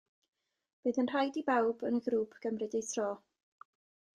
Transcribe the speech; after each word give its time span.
Bydd 0.87 0.99
yn 1.03 1.09
rhaid 1.11 1.37
i 1.41 1.43
bawb 1.49 1.85
yn 1.91 1.99
y 1.99 2.01
grŵp 2.07 2.33
gymryd 2.47 2.81
eu 2.81 2.83
tro. 2.89 3.09